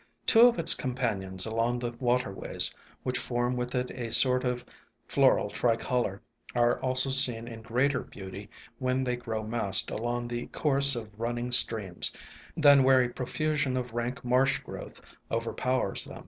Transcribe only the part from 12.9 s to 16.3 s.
a profusion of rank marsh growth overpowers them.